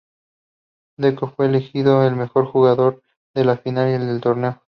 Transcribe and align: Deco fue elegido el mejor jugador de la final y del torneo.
Deco 0.97 1.27
fue 1.29 1.45
elegido 1.45 2.03
el 2.07 2.15
mejor 2.15 2.47
jugador 2.47 3.03
de 3.35 3.45
la 3.45 3.57
final 3.57 3.87
y 3.87 4.03
del 4.03 4.19
torneo. 4.19 4.59